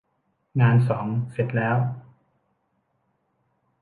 [0.61, 1.77] งานสองเสร็จแล้ว